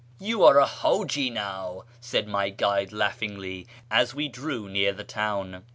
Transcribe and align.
"You 0.19 0.43
are 0.45 0.57
a 0.57 0.63
H;iji 0.65 1.31
now," 1.31 1.83
said 1.99 2.27
my 2.27 2.49
guide 2.49 2.91
laughingly, 2.91 3.67
as 3.91 4.15
we 4.15 4.29
drew 4.29 4.67
near 4.67 4.93
the 4.93 5.03
town. 5.03 5.63